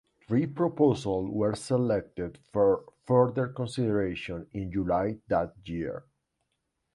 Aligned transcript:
Three 0.27 0.47
proposals 0.47 1.29
were 1.29 1.53
selected 1.53 2.39
for 2.51 2.85
further 3.05 3.49
consideration 3.49 4.47
in 4.51 4.71
July 4.71 5.19
that 5.27 5.53
year. 5.63 6.05